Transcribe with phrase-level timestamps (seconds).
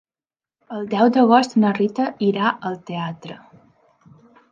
[0.77, 3.37] El deu d'agost na Rita irà al teatre.